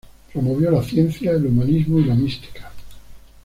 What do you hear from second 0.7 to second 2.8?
la ciencia, el humanismo y la mística.